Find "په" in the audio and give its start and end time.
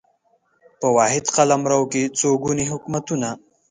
0.79-0.87